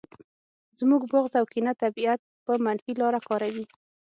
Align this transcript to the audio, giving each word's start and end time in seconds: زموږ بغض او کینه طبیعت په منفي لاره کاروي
زموږ 0.79 1.01
بغض 1.11 1.33
او 1.39 1.45
کینه 1.51 1.73
طبیعت 1.83 2.19
په 2.45 2.53
منفي 2.65 2.93
لاره 3.01 3.19
کاروي 3.27 3.65